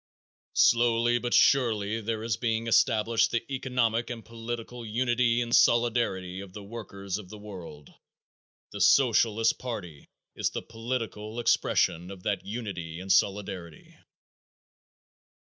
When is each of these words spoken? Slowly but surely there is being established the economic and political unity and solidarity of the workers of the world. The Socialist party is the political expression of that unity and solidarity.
Slowly 0.55 1.19
but 1.19 1.31
surely 1.31 2.01
there 2.01 2.23
is 2.23 2.35
being 2.35 2.65
established 2.65 3.29
the 3.29 3.45
economic 3.53 4.09
and 4.09 4.25
political 4.25 4.83
unity 4.83 5.41
and 5.43 5.55
solidarity 5.55 6.39
of 6.39 6.53
the 6.53 6.63
workers 6.63 7.19
of 7.19 7.29
the 7.29 7.37
world. 7.37 7.93
The 8.71 8.81
Socialist 8.81 9.59
party 9.59 10.09
is 10.35 10.49
the 10.49 10.63
political 10.63 11.39
expression 11.39 12.09
of 12.09 12.23
that 12.23 12.43
unity 12.43 12.99
and 12.99 13.11
solidarity. 13.11 13.95